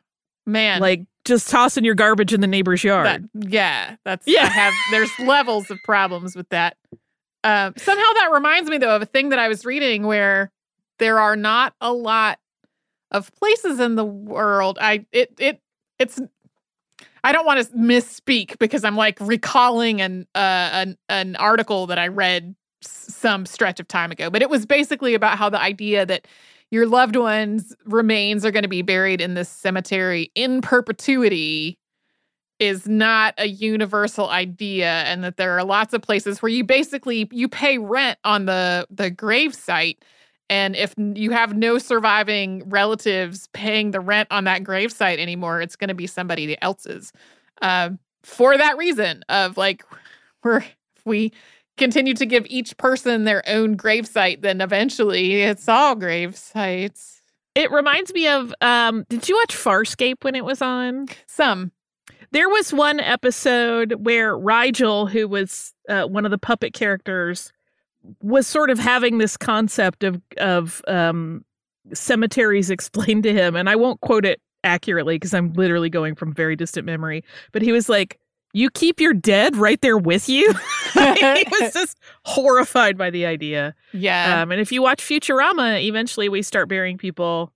man, 0.47 0.81
Like 0.81 1.05
just 1.25 1.49
tossing 1.49 1.85
your 1.85 1.95
garbage 1.95 2.33
in 2.33 2.41
the 2.41 2.47
neighbor's 2.47 2.85
yard. 2.85 3.07
that, 3.07 3.51
yeah, 3.51 3.97
that's 4.05 4.27
Yeah. 4.27 4.43
I 4.45 4.47
have. 4.47 4.75
There's 4.91 5.11
levels 5.19 5.71
of 5.71 5.79
problems 5.85 6.37
with 6.37 6.49
that. 6.51 6.77
Um, 7.45 7.75
somehow 7.77 8.03
that 8.21 8.31
reminds 8.33 8.71
me 8.71 8.79
though 8.79 8.97
of 8.97 9.03
a 9.03 9.07
thing 9.07 9.29
that 9.29 9.39
I 9.39 9.49
was 9.49 9.65
reading 9.65 10.07
where 10.07 10.51
there 10.99 11.19
are 11.21 11.37
not 11.37 11.75
a 11.81 11.93
lot 11.93 12.39
of 13.11 13.33
places 13.35 13.81
in 13.81 13.97
the 13.97 14.05
world. 14.05 14.79
I 14.81 15.07
it 15.13 15.35
it 15.39 15.61
it's. 15.99 16.21
I 17.23 17.33
don't 17.33 17.47
want 17.47 17.67
to 17.67 17.73
misspeak 17.75 18.59
because 18.59 18.85
I'm 18.85 18.97
like 18.97 19.19
recalling 19.21 20.01
an 20.01 20.27
uh, 20.35 20.71
an 20.73 20.99
an 21.09 21.37
article 21.37 21.87
that 21.87 21.99
I 21.99 22.09
read 22.09 22.55
some 22.83 23.47
stretch 23.47 23.81
of 23.81 23.89
time 23.89 24.11
ago, 24.11 24.31
but 24.31 24.43
it 24.43 24.51
was 24.51 24.67
basically 24.67 25.15
about 25.15 25.39
how 25.39 25.49
the 25.49 25.61
idea 25.61 26.05
that 26.07 26.27
your 26.71 26.87
loved 26.87 27.17
ones' 27.17 27.75
remains 27.85 28.45
are 28.45 28.51
going 28.51 28.63
to 28.63 28.69
be 28.69 28.83
buried 28.83 29.21
in 29.21 29.35
this 29.35 29.49
cemetery 29.49 30.31
in 30.35 30.61
perpetuity 30.61 31.79
is 32.59 32.87
not 32.87 33.35
a 33.39 33.47
universal 33.47 34.29
idea 34.29 35.03
and 35.05 35.25
that 35.25 35.37
there 35.37 35.59
are 35.59 35.65
lots 35.65 35.93
of 35.93 36.03
places 36.03 36.41
where 36.41 36.51
you 36.51 36.65
basically 36.65 37.29
you 37.33 37.49
pay 37.49 37.79
rent 37.79 38.19
on 38.25 38.47
the 38.47 38.87
the 38.91 39.11
grave 39.11 39.55
site 39.55 40.05
and 40.51 40.77
if 40.77 40.95
you 40.99 41.31
have 41.31 41.57
no 41.57 41.79
surviving 41.79 42.63
relatives 42.69 43.49
paying 43.53 43.91
the 43.91 44.01
rent 44.01 44.29
on 44.31 44.45
that 44.45 44.63
grave 44.65 44.93
site 44.93 45.19
anymore 45.19 45.61
it's 45.61 45.77
going 45.77 45.89
to 45.89 45.95
be 45.95 46.07
somebody 46.07 46.61
else's. 46.63 47.13
Um, 47.63 47.99
for 48.23 48.57
that 48.57 48.77
reason 48.77 49.23
of 49.29 49.57
like 49.57 49.85
we're 50.43 50.59
if 50.59 51.05
we 51.05 51.33
continue 51.77 52.15
to 52.15 52.27
give 52.27 52.47
each 52.49 52.77
person 52.77 53.25
their 53.25 53.43
own 53.49 53.75
grave 53.77 54.07
site 54.07 54.43
then 54.43 54.61
eventually 54.61 55.43
it's 55.43 55.69
all 55.69 55.95
grave 55.95 56.37
sites 56.37 57.21
It 57.55 57.71
reminds 57.71 58.13
me 58.15 58.27
of 58.29 58.55
um 58.61 59.05
did 59.09 59.29
you 59.29 59.37
watch 59.37 59.55
Farscape 59.57 60.23
when 60.25 60.35
it 60.35 60.45
was 60.45 60.63
on? 60.63 61.09
some. 61.27 61.73
There 62.33 62.49
was 62.49 62.73
one 62.73 62.99
episode 62.99 63.93
where 64.05 64.37
Rygel, 64.37 65.09
who 65.09 65.29
was 65.29 65.73
uh, 65.89 66.05
one 66.07 66.25
of 66.25 66.33
the 66.33 66.39
puppet 66.39 66.73
characters, 66.73 67.53
was 68.23 68.47
sort 68.47 68.71
of 68.71 68.79
having 68.79 69.19
this 69.19 69.37
concept 69.37 70.05
of 70.05 70.21
of 70.39 70.83
um, 70.89 71.45
cemeteries 71.93 72.71
explained 72.71 73.23
to 73.25 73.33
him, 73.33 73.57
and 73.57 73.69
I 73.69 73.77
won't 73.77 74.01
quote 74.01 74.25
it 74.25 74.41
accurately 74.63 75.17
because 75.17 75.35
I'm 75.35 75.53
literally 75.53 75.91
going 75.91 76.15
from 76.15 76.33
very 76.33 76.57
distant 76.57 76.87
memory. 76.87 77.25
But 77.53 77.63
he 77.63 77.73
was 77.73 77.89
like, 77.89 78.19
"You 78.53 78.71
keep 78.71 79.01
your 79.01 79.15
dead 79.15 79.57
right 79.57 79.81
there 79.81 79.99
with 79.99 80.29
you." 80.29 80.53
he 80.95 81.45
was 81.61 81.73
just 81.75 81.99
horrified 82.25 82.97
by 82.97 83.11
the 83.11 83.27
idea. 83.27 83.75
yeah 83.93 84.43
Um, 84.43 84.53
and 84.53 84.61
if 84.61 84.71
you 84.73 84.83
watch 84.83 85.03
Futurama, 85.03 85.83
eventually 85.83 86.29
we 86.29 86.43
start 86.43 86.69
burying 86.69 86.99
people 86.99 87.53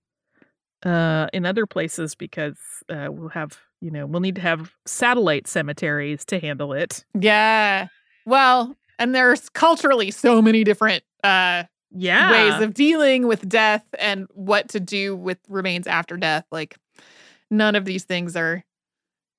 uh, 0.85 1.27
in 1.33 1.45
other 1.45 1.65
places 1.65 2.15
because 2.15 2.57
uh, 2.89 3.07
we'll 3.09 3.29
have, 3.29 3.59
you 3.81 3.91
know, 3.91 4.05
we'll 4.05 4.21
need 4.21 4.35
to 4.35 4.41
have 4.41 4.73
satellite 4.85 5.47
cemeteries 5.47 6.25
to 6.25 6.39
handle 6.39 6.73
it. 6.73 7.05
Yeah. 7.13 7.87
Well, 8.25 8.75
and 8.99 9.15
there's 9.15 9.49
culturally 9.49 10.11
so 10.11 10.41
many 10.41 10.63
different 10.63 11.03
uh 11.23 11.63
Yeah. 11.91 12.31
ways 12.31 12.61
of 12.61 12.73
dealing 12.75 13.25
with 13.27 13.49
death 13.49 13.83
and 13.97 14.27
what 14.33 14.69
to 14.69 14.79
do 14.79 15.15
with 15.15 15.39
remains 15.49 15.87
after 15.87 16.15
death. 16.17 16.45
Like 16.51 16.77
none 17.49 17.75
of 17.75 17.85
these 17.85 18.03
things 18.03 18.35
are 18.35 18.63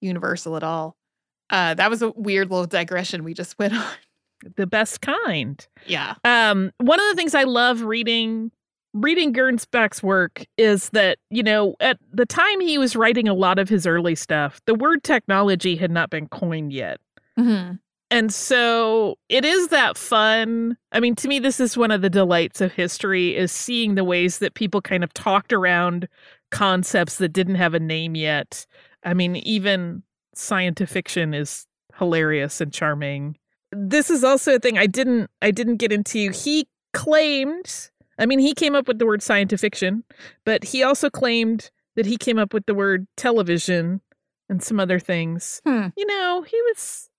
universal 0.00 0.56
at 0.56 0.64
all. 0.64 0.96
Uh 1.50 1.74
that 1.74 1.90
was 1.90 2.02
a 2.02 2.10
weird 2.10 2.50
little 2.50 2.66
digression 2.66 3.22
we 3.24 3.34
just 3.34 3.58
went 3.58 3.74
on. 3.74 3.84
the 4.56 4.66
best 4.66 5.00
kind. 5.02 5.66
Yeah. 5.86 6.14
Um, 6.24 6.72
one 6.78 6.98
of 6.98 7.06
the 7.10 7.14
things 7.16 7.34
I 7.34 7.44
love 7.44 7.82
reading 7.82 8.50
reading 8.92 9.32
Gernsback's 9.32 10.02
work 10.02 10.44
is 10.58 10.88
that, 10.90 11.18
you 11.30 11.44
know, 11.44 11.76
at 11.78 11.98
the 12.12 12.26
time 12.26 12.58
he 12.60 12.76
was 12.76 12.96
writing 12.96 13.28
a 13.28 13.34
lot 13.34 13.60
of 13.60 13.68
his 13.68 13.86
early 13.86 14.16
stuff, 14.16 14.60
the 14.66 14.74
word 14.74 15.04
technology 15.04 15.76
had 15.76 15.92
not 15.92 16.10
been 16.10 16.26
coined 16.26 16.72
yet. 16.72 16.98
Mhm. 17.38 17.78
And 18.10 18.32
so 18.32 19.18
it 19.28 19.44
is 19.44 19.68
that 19.68 19.96
fun. 19.96 20.76
I 20.90 20.98
mean, 20.98 21.14
to 21.16 21.28
me, 21.28 21.38
this 21.38 21.60
is 21.60 21.76
one 21.76 21.92
of 21.92 22.02
the 22.02 22.10
delights 22.10 22.60
of 22.60 22.72
history 22.72 23.36
is 23.36 23.52
seeing 23.52 23.94
the 23.94 24.04
ways 24.04 24.38
that 24.38 24.54
people 24.54 24.80
kind 24.80 25.04
of 25.04 25.14
talked 25.14 25.52
around 25.52 26.08
concepts 26.50 27.16
that 27.16 27.32
didn't 27.32 27.54
have 27.54 27.74
a 27.74 27.80
name 27.80 28.16
yet. 28.16 28.66
I 29.04 29.14
mean, 29.14 29.36
even 29.36 30.02
science 30.34 30.80
fiction 30.90 31.34
is 31.34 31.66
hilarious 31.98 32.60
and 32.60 32.72
charming. 32.72 33.36
This 33.70 34.10
is 34.10 34.24
also 34.24 34.56
a 34.56 34.58
thing 34.58 34.76
I 34.76 34.86
didn't 34.86 35.30
I 35.40 35.52
didn't 35.52 35.76
get 35.76 35.92
into. 35.92 36.32
He 36.32 36.66
claimed, 36.92 37.90
I 38.18 38.26
mean, 38.26 38.40
he 38.40 38.54
came 38.54 38.74
up 38.74 38.88
with 38.88 38.98
the 38.98 39.06
word 39.06 39.22
science 39.22 39.60
fiction, 39.60 40.02
but 40.44 40.64
he 40.64 40.82
also 40.82 41.08
claimed 41.08 41.70
that 41.94 42.06
he 42.06 42.16
came 42.16 42.38
up 42.38 42.52
with 42.52 42.66
the 42.66 42.74
word 42.74 43.06
television 43.16 44.00
and 44.48 44.62
some 44.62 44.80
other 44.80 44.98
things. 44.98 45.60
Hmm. 45.64 45.88
You 45.96 46.06
know, 46.06 46.42
he 46.42 46.60
was 46.62 47.09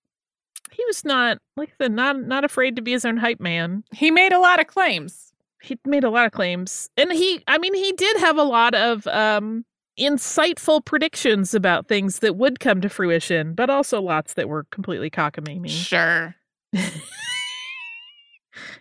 he 0.72 0.84
was 0.86 1.04
not 1.04 1.38
like 1.56 1.76
the 1.78 1.88
not 1.88 2.20
not 2.20 2.44
afraid 2.44 2.76
to 2.76 2.82
be 2.82 2.92
his 2.92 3.04
own 3.04 3.16
hype 3.16 3.40
man. 3.40 3.84
He 3.92 4.10
made 4.10 4.32
a 4.32 4.38
lot 4.38 4.60
of 4.60 4.66
claims. 4.66 5.32
He 5.60 5.78
made 5.84 6.04
a 6.04 6.10
lot 6.10 6.26
of 6.26 6.32
claims, 6.32 6.90
and 6.96 7.12
he, 7.12 7.42
I 7.46 7.58
mean, 7.58 7.74
he 7.74 7.92
did 7.92 8.16
have 8.18 8.36
a 8.36 8.42
lot 8.42 8.74
of 8.74 9.06
um 9.06 9.64
insightful 9.98 10.84
predictions 10.84 11.54
about 11.54 11.86
things 11.86 12.20
that 12.20 12.36
would 12.36 12.58
come 12.60 12.80
to 12.80 12.88
fruition, 12.88 13.54
but 13.54 13.70
also 13.70 14.00
lots 14.00 14.34
that 14.34 14.48
were 14.48 14.64
completely 14.70 15.10
cockamamie. 15.10 15.68
Sure. 15.68 16.34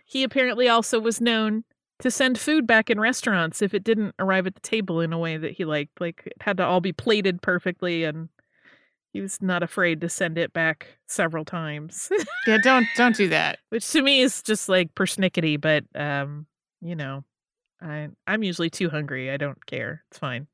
he 0.05 0.23
apparently 0.23 0.69
also 0.69 0.99
was 0.99 1.19
known 1.19 1.63
to 1.99 2.09
send 2.09 2.39
food 2.39 2.65
back 2.65 2.89
in 2.89 2.99
restaurants 2.99 3.61
if 3.61 3.73
it 3.73 3.83
didn't 3.83 4.15
arrive 4.17 4.47
at 4.47 4.55
the 4.55 4.61
table 4.61 5.01
in 5.01 5.13
a 5.13 5.19
way 5.19 5.37
that 5.37 5.51
he 5.51 5.65
liked. 5.65 6.01
Like 6.01 6.23
it 6.25 6.33
had 6.41 6.57
to 6.57 6.65
all 6.65 6.81
be 6.81 6.93
plated 6.93 7.41
perfectly, 7.41 8.03
and 8.03 8.29
he 9.13 9.21
was 9.21 9.41
not 9.41 9.61
afraid 9.63 10.01
to 10.01 10.09
send 10.09 10.37
it 10.37 10.53
back 10.53 10.87
several 11.07 11.43
times. 11.45 12.09
Yeah, 12.47 12.57
don't 12.63 12.85
don't 12.95 13.15
do 13.15 13.27
that. 13.29 13.59
which 13.69 13.89
to 13.91 14.01
me 14.01 14.21
is 14.21 14.41
just 14.41 14.69
like 14.69 14.93
persnickety 14.95 15.59
but 15.59 15.83
um 15.95 16.45
you 16.81 16.95
know 16.95 17.23
i 17.81 18.07
i'm 18.27 18.43
usually 18.43 18.69
too 18.69 18.89
hungry 18.89 19.29
i 19.31 19.37
don't 19.37 19.65
care 19.65 20.03
it's 20.09 20.17
fine 20.17 20.47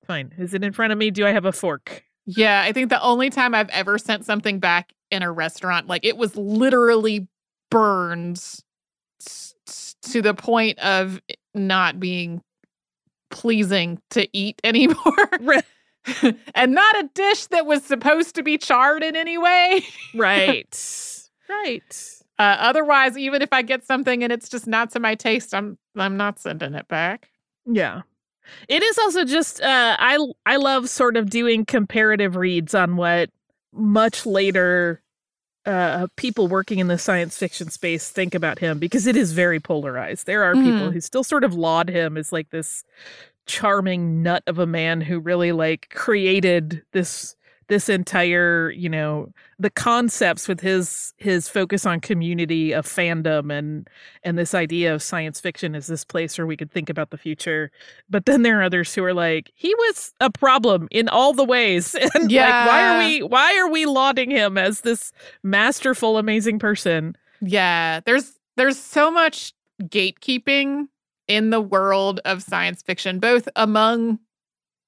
it's 0.00 0.06
fine 0.06 0.32
is 0.38 0.54
it 0.54 0.64
in 0.64 0.72
front 0.72 0.92
of 0.92 0.98
me 0.98 1.10
do 1.10 1.26
i 1.26 1.30
have 1.30 1.44
a 1.44 1.52
fork 1.52 2.02
Yeah, 2.26 2.62
I 2.64 2.72
think 2.72 2.90
the 2.90 3.02
only 3.02 3.28
time 3.30 3.54
I've 3.54 3.70
ever 3.70 3.98
sent 3.98 4.24
something 4.24 4.58
back 4.60 4.92
in 5.10 5.22
a 5.22 5.32
restaurant, 5.32 5.86
like 5.88 6.04
it 6.04 6.16
was 6.16 6.36
literally 6.36 7.26
burned 7.70 8.40
to 10.02 10.22
the 10.22 10.34
point 10.34 10.78
of 10.78 11.20
not 11.54 11.98
being 12.00 12.40
pleasing 13.30 14.00
to 14.10 14.28
eat 14.32 14.60
anymore. 14.64 15.28
And 16.54 16.72
not 16.74 16.96
a 16.98 17.08
dish 17.14 17.46
that 17.46 17.66
was 17.66 17.84
supposed 17.84 18.34
to 18.36 18.42
be 18.42 18.58
charred 18.58 19.02
in 19.02 19.16
any 19.16 19.38
way. 19.38 19.82
right 20.14 21.20
right 21.48 22.06
Uh, 22.38 22.56
otherwise, 22.58 23.18
even 23.18 23.42
if 23.42 23.52
I 23.52 23.60
get 23.62 23.84
something 23.84 24.24
and 24.24 24.32
it's 24.32 24.48
just 24.48 24.66
not 24.66 24.90
to 24.92 25.00
my 25.00 25.14
taste, 25.14 25.52
I'm 25.54 25.76
I'm 25.96 26.16
not 26.16 26.38
sending 26.38 26.74
it 26.74 26.88
back. 26.88 27.28
yeah 27.66 28.02
it 28.68 28.82
is 28.82 28.98
also 28.98 29.24
just 29.24 29.60
uh 29.60 29.96
i 30.00 30.18
i 30.46 30.56
love 30.56 30.88
sort 30.88 31.16
of 31.16 31.30
doing 31.30 31.64
comparative 31.64 32.34
reads 32.34 32.74
on 32.74 32.96
what 32.96 33.30
much 33.72 34.26
later 34.26 35.00
uh 35.66 36.08
people 36.16 36.48
working 36.48 36.78
in 36.80 36.88
the 36.88 36.98
science 36.98 37.36
fiction 37.36 37.70
space 37.70 38.10
think 38.10 38.34
about 38.34 38.58
him 38.58 38.78
because 38.80 39.06
it 39.06 39.14
is 39.14 39.32
very 39.32 39.60
polarized 39.60 40.26
there 40.26 40.42
are 40.42 40.54
people 40.54 40.88
Mhm. 40.88 40.92
who 40.94 41.00
still 41.00 41.22
sort 41.22 41.44
of 41.44 41.54
laud 41.54 41.88
him 41.90 42.16
as 42.16 42.32
like 42.32 42.50
this 42.50 42.82
charming 43.46 44.22
nut 44.22 44.42
of 44.46 44.58
a 44.58 44.66
man 44.66 45.00
who 45.00 45.18
really 45.18 45.52
like 45.52 45.88
created 45.90 46.82
this 46.92 47.36
this 47.70 47.88
entire 47.88 48.70
you 48.72 48.88
know 48.88 49.32
the 49.60 49.70
concepts 49.70 50.48
with 50.48 50.60
his 50.60 51.14
his 51.18 51.48
focus 51.48 51.86
on 51.86 52.00
community 52.00 52.72
of 52.72 52.84
fandom 52.84 53.56
and 53.56 53.88
and 54.24 54.36
this 54.36 54.54
idea 54.54 54.92
of 54.92 55.00
science 55.00 55.38
fiction 55.38 55.76
is 55.76 55.86
this 55.86 56.04
place 56.04 56.36
where 56.36 56.48
we 56.48 56.56
could 56.56 56.70
think 56.70 56.90
about 56.90 57.10
the 57.10 57.16
future. 57.16 57.70
But 58.10 58.26
then 58.26 58.42
there 58.42 58.58
are 58.58 58.64
others 58.64 58.92
who 58.92 59.04
are 59.04 59.14
like 59.14 59.52
he 59.54 59.72
was 59.76 60.12
a 60.20 60.30
problem 60.30 60.88
in 60.90 61.08
all 61.08 61.32
the 61.32 61.44
ways. 61.44 61.94
And 62.14 62.32
yeah. 62.32 62.48
like 62.48 62.68
why 62.68 62.84
are 62.84 62.98
we 62.98 63.22
why 63.22 63.56
are 63.56 63.70
we 63.70 63.86
lauding 63.86 64.30
him 64.30 64.58
as 64.58 64.80
this 64.80 65.12
masterful 65.44 66.18
amazing 66.18 66.58
person? 66.58 67.16
Yeah 67.40 68.00
there's 68.04 68.32
there's 68.56 68.78
so 68.78 69.12
much 69.12 69.54
gatekeeping 69.84 70.88
in 71.30 71.50
the 71.50 71.60
world 71.60 72.18
of 72.24 72.42
science 72.42 72.82
fiction 72.82 73.20
both 73.20 73.48
among 73.54 74.18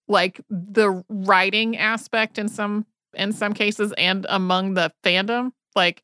like 0.08 0.40
the 0.50 1.04
writing 1.08 1.76
aspect 1.76 2.36
in 2.36 2.48
some 2.48 2.84
in 3.14 3.32
some 3.32 3.54
cases 3.54 3.94
and 3.96 4.26
among 4.28 4.74
the 4.74 4.92
fandom 5.04 5.52
like 5.76 6.02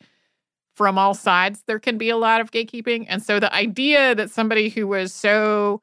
from 0.77 0.97
all 0.97 1.13
sides 1.13 1.65
there 1.67 1.81
can 1.81 1.99
be 1.99 2.09
a 2.09 2.17
lot 2.17 2.41
of 2.41 2.53
gatekeeping 2.53 3.05
and 3.09 3.21
so 3.21 3.41
the 3.41 3.53
idea 3.53 4.15
that 4.15 4.31
somebody 4.31 4.69
who 4.69 4.87
was 4.87 5.13
so 5.13 5.81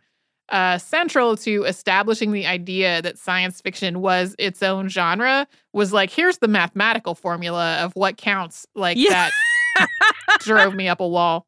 uh, 0.50 0.78
central 0.78 1.36
to 1.36 1.64
establishing 1.64 2.32
the 2.32 2.46
idea 2.46 3.02
that 3.02 3.18
science 3.18 3.60
fiction 3.60 4.00
was 4.00 4.36
its 4.40 4.64
own 4.64 4.88
genre 4.88 5.46
was 5.74 5.92
like 5.92 6.10
here's 6.10 6.38
the 6.38 6.48
mathematical 6.48 7.14
formula 7.14 7.80
of 7.80 7.92
what 7.94 8.16
counts 8.16 8.66
like 8.74 8.96
yeah. 8.96 9.30
that 9.78 9.90
drove 10.40 10.74
me 10.76 10.88
up 10.88 11.02
a 11.02 11.08
wall 11.08 11.46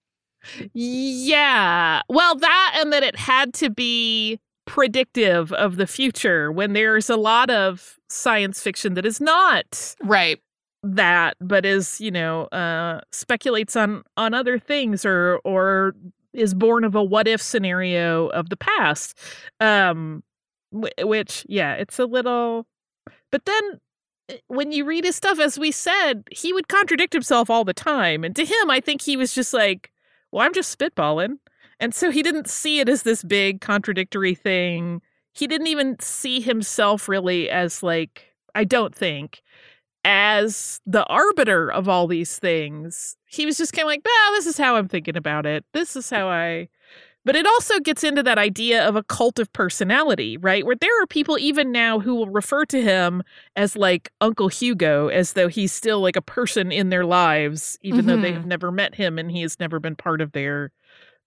yeah. 0.73 2.01
Well 2.09 2.35
that 2.35 2.77
and 2.79 2.93
that 2.93 3.03
it 3.03 3.15
had 3.15 3.53
to 3.55 3.69
be 3.69 4.39
predictive 4.67 5.51
of 5.53 5.77
the 5.77 5.87
future 5.87 6.51
when 6.51 6.73
there's 6.73 7.09
a 7.09 7.15
lot 7.15 7.49
of 7.49 7.97
science 8.09 8.61
fiction 8.61 8.93
that 8.95 9.05
is 9.05 9.19
not 9.21 9.95
right. 10.03 10.39
that 10.83 11.37
but 11.39 11.65
is 11.65 11.99
you 12.01 12.11
know 12.11 12.43
uh 12.47 12.99
speculates 13.11 13.75
on 13.77 14.03
on 14.17 14.33
other 14.33 14.59
things 14.59 15.05
or 15.05 15.39
or 15.45 15.95
is 16.33 16.53
born 16.53 16.83
of 16.83 16.95
a 16.95 17.03
what 17.03 17.27
if 17.27 17.41
scenario 17.41 18.27
of 18.27 18.49
the 18.49 18.57
past 18.57 19.17
um 19.61 20.21
which 20.71 21.45
yeah 21.47 21.73
it's 21.73 21.97
a 21.97 22.05
little 22.05 22.67
but 23.31 23.45
then 23.45 23.79
eh, 24.29 24.37
when 24.47 24.73
you 24.73 24.83
read 24.83 25.05
his 25.05 25.15
stuff 25.15 25.39
as 25.39 25.57
we 25.57 25.71
said 25.71 26.23
he 26.29 26.51
would 26.51 26.67
contradict 26.67 27.13
himself 27.13 27.49
all 27.49 27.63
the 27.63 27.73
time 27.73 28.25
and 28.25 28.35
to 28.35 28.43
him 28.43 28.69
i 28.69 28.81
think 28.81 29.01
he 29.01 29.15
was 29.15 29.33
just 29.33 29.53
like 29.53 29.91
well 30.31 30.45
i'm 30.45 30.53
just 30.53 30.77
spitballing 30.77 31.37
and 31.79 31.93
so 31.93 32.09
he 32.09 32.23
didn't 32.23 32.47
see 32.49 32.79
it 32.79 32.89
as 32.89 33.03
this 33.03 33.23
big 33.23 33.61
contradictory 33.61 34.35
thing. 34.35 35.01
He 35.33 35.47
didn't 35.47 35.67
even 35.67 35.99
see 35.99 36.41
himself 36.41 37.07
really 37.07 37.49
as 37.49 37.83
like, 37.83 38.33
I 38.55 38.63
don't 38.63 38.95
think, 38.95 39.43
as 40.03 40.81
the 40.85 41.05
arbiter 41.05 41.71
of 41.71 41.87
all 41.87 42.07
these 42.07 42.39
things. 42.39 43.15
He 43.27 43.45
was 43.45 43.57
just 43.57 43.73
kind 43.73 43.83
of 43.83 43.89
like, 43.89 44.01
well, 44.03 44.31
this 44.33 44.47
is 44.47 44.57
how 44.57 44.75
I'm 44.75 44.87
thinking 44.87 45.17
about 45.17 45.45
it. 45.45 45.65
This 45.73 45.95
is 45.95 46.09
how 46.09 46.29
I. 46.29 46.69
But 47.27 47.35
it 47.35 47.45
also 47.45 47.81
gets 47.81 48.05
into 48.05 48.23
that 48.23 48.37
idea 48.37 48.87
of 48.87 48.95
a 48.95 49.03
cult 49.03 49.37
of 49.37 49.51
personality, 49.51 50.37
right? 50.37 50.65
Where 50.65 50.77
there 50.77 51.03
are 51.03 51.05
people 51.05 51.37
even 51.37 51.73
now 51.73 51.99
who 51.99 52.15
will 52.15 52.29
refer 52.29 52.63
to 52.67 52.81
him 52.81 53.21
as 53.57 53.75
like 53.75 54.13
Uncle 54.21 54.47
Hugo, 54.47 55.09
as 55.09 55.33
though 55.33 55.49
he's 55.49 55.73
still 55.73 55.99
like 55.99 56.15
a 56.15 56.21
person 56.21 56.71
in 56.71 56.87
their 56.87 57.03
lives, 57.05 57.77
even 57.81 57.99
mm-hmm. 57.99 58.07
though 58.07 58.21
they 58.21 58.29
mm-hmm. 58.29 58.37
have 58.37 58.45
never 58.45 58.71
met 58.71 58.95
him 58.95 59.19
and 59.19 59.29
he 59.29 59.41
has 59.41 59.59
never 59.59 59.77
been 59.77 59.97
part 59.97 60.21
of 60.21 60.31
their 60.31 60.71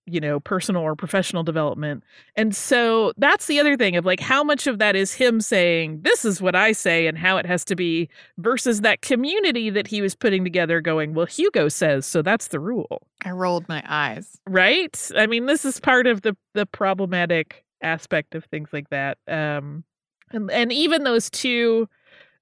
you 0.06 0.20
know, 0.20 0.40
personal 0.40 0.82
or 0.82 0.96
professional 0.96 1.42
development. 1.42 2.02
And 2.36 2.54
so 2.54 3.12
that's 3.16 3.46
the 3.46 3.60
other 3.60 3.76
thing 3.76 3.96
of 3.96 4.04
like 4.04 4.20
how 4.20 4.42
much 4.42 4.66
of 4.66 4.78
that 4.78 4.96
is 4.96 5.12
him 5.12 5.40
saying, 5.40 6.00
this 6.02 6.24
is 6.24 6.40
what 6.40 6.56
I 6.56 6.72
say 6.72 7.06
and 7.06 7.16
how 7.16 7.36
it 7.36 7.46
has 7.46 7.64
to 7.66 7.76
be 7.76 8.08
versus 8.38 8.80
that 8.80 9.02
community 9.02 9.70
that 9.70 9.86
he 9.86 10.02
was 10.02 10.14
putting 10.14 10.42
together 10.42 10.80
going, 10.80 11.14
well, 11.14 11.26
Hugo 11.26 11.68
says, 11.68 12.06
so 12.06 12.22
that's 12.22 12.48
the 12.48 12.60
rule. 12.60 13.06
I 13.24 13.30
rolled 13.30 13.68
my 13.68 13.82
eyes. 13.86 14.40
Right? 14.48 15.10
I 15.16 15.26
mean, 15.26 15.46
this 15.46 15.64
is 15.64 15.78
part 15.80 16.06
of 16.06 16.22
the 16.22 16.36
the 16.54 16.66
problematic 16.66 17.64
aspect 17.82 18.34
of 18.34 18.44
things 18.44 18.70
like 18.72 18.90
that. 18.90 19.18
Um 19.28 19.84
and, 20.32 20.50
and 20.50 20.72
even 20.72 21.04
those 21.04 21.30
two 21.30 21.88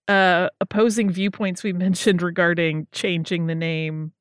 uh 0.06 0.48
opposing 0.61 1.11
viewpoints 1.11 1.62
we 1.62 1.72
mentioned 1.74 2.22
regarding 2.22 2.87
changing 2.92 3.46
the 3.46 3.54
name 3.54 4.12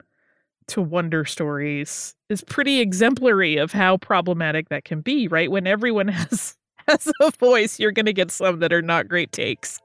to 0.68 0.82
Wonder 0.82 1.26
Stories 1.26 2.16
is 2.30 2.44
pretty 2.44 2.80
exemplary 2.80 3.58
of 3.58 3.72
how 3.72 3.98
problematic 3.98 4.70
that 4.70 4.86
can 4.86 5.02
be, 5.02 5.28
right? 5.28 5.50
When 5.50 5.68
everyone 5.68 6.08
has 6.10 6.56
has 6.88 7.12
a 7.22 7.32
voice, 7.40 7.80
you're 7.80 7.92
going 7.92 8.06
to 8.06 8.14
get 8.14 8.32
some 8.32 8.60
that 8.60 8.72
are 8.72 8.82
not 8.82 9.08
great 9.08 9.32
takes. 9.32 9.80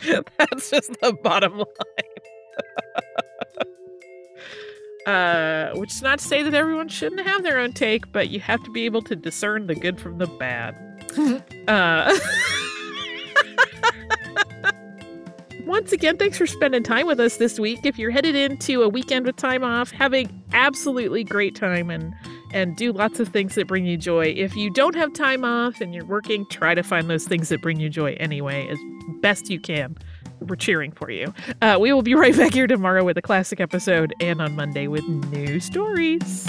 That's 0.06 0.70
just 0.70 0.90
the 1.02 1.12
bottom 1.22 1.58
line. 1.58 1.66
uh, 5.06 5.72
which 5.74 5.92
is 5.92 6.02
not 6.02 6.18
to 6.18 6.24
say 6.24 6.42
that 6.42 6.54
everyone 6.54 6.88
shouldn't 6.88 7.26
have 7.26 7.42
their 7.42 7.58
own 7.58 7.72
take, 7.72 8.10
but 8.12 8.30
you 8.30 8.40
have 8.40 8.62
to 8.64 8.70
be 8.70 8.86
able 8.86 9.02
to 9.02 9.16
discern 9.16 9.66
the 9.66 9.74
good 9.74 10.00
from 10.00 10.18
the 10.18 10.26
bad. 10.26 10.74
uh 11.68 12.18
once 15.66 15.92
again, 15.92 16.16
thanks 16.16 16.38
for 16.38 16.46
spending 16.46 16.82
time 16.82 17.06
with 17.06 17.20
us 17.20 17.36
this 17.36 17.58
week. 17.58 17.80
If 17.84 17.98
you're 17.98 18.10
headed 18.10 18.34
into 18.34 18.82
a 18.82 18.88
weekend 18.88 19.26
with 19.26 19.36
time 19.36 19.64
off, 19.64 19.90
having 19.90 20.42
absolutely 20.52 21.24
great 21.24 21.54
time 21.54 21.90
and 21.90 22.14
and 22.52 22.76
do 22.76 22.92
lots 22.92 23.20
of 23.20 23.28
things 23.28 23.54
that 23.54 23.68
bring 23.68 23.86
you 23.86 23.96
joy. 23.96 24.26
If 24.36 24.56
you 24.56 24.70
don't 24.70 24.96
have 24.96 25.12
time 25.12 25.44
off 25.44 25.80
and 25.80 25.94
you're 25.94 26.04
working, 26.04 26.44
try 26.50 26.74
to 26.74 26.82
find 26.82 27.08
those 27.08 27.24
things 27.24 27.48
that 27.50 27.62
bring 27.62 27.78
you 27.78 27.88
joy 27.88 28.16
anyway, 28.18 28.66
as 28.68 28.78
best 29.20 29.50
you 29.50 29.60
can. 29.60 29.96
We're 30.40 30.56
cheering 30.56 30.90
for 30.92 31.10
you. 31.10 31.32
Uh, 31.62 31.78
we 31.80 31.92
will 31.92 32.02
be 32.02 32.14
right 32.16 32.36
back 32.36 32.52
here 32.54 32.66
tomorrow 32.66 33.04
with 33.04 33.16
a 33.18 33.22
classic 33.22 33.60
episode 33.60 34.14
and 34.20 34.40
on 34.40 34.56
Monday 34.56 34.88
with 34.88 35.06
new 35.06 35.60
stories. 35.60 36.48